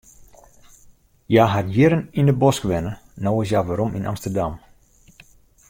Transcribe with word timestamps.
Hja 1.31 1.45
hat 1.53 1.67
jierren 1.75 2.03
yn 2.19 2.29
de 2.29 2.35
bosk 2.41 2.63
wenne, 2.69 2.93
no 3.23 3.29
is 3.43 3.51
hja 3.51 3.61
werom 3.67 3.95
yn 3.97 4.09
Amsterdam. 4.11 4.53